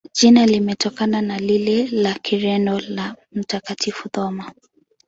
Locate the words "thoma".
4.09-4.51